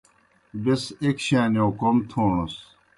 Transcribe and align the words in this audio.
بیْس 0.63 0.83
ایْک 1.03 1.17
شانِیؤ 1.25 1.69
کوْم 1.79 1.97
تھوݨَس۔ 2.09 2.55